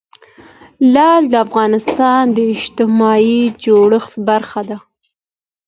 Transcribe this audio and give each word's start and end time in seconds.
لعل 0.93 1.23
د 1.29 1.33
افغانستان 1.45 2.23
د 2.35 2.37
اجتماعي 2.53 3.41
جوړښت 3.63 4.13
برخه 4.29 4.61
ده. 4.69 4.77